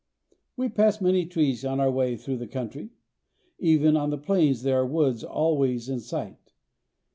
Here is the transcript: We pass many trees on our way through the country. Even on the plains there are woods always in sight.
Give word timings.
We 0.57 0.67
pass 0.67 0.99
many 0.99 1.27
trees 1.27 1.63
on 1.63 1.79
our 1.79 1.91
way 1.91 2.17
through 2.17 2.37
the 2.37 2.47
country. 2.47 2.89
Even 3.59 3.95
on 3.95 4.09
the 4.09 4.17
plains 4.17 4.63
there 4.63 4.79
are 4.79 4.87
woods 4.87 5.23
always 5.23 5.89
in 5.89 5.99
sight. 5.99 6.53